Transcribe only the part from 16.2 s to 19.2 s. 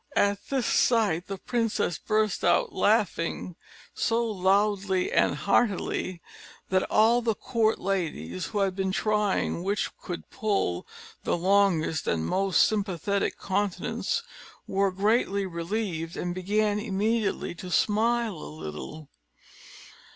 began immediately to smile a little.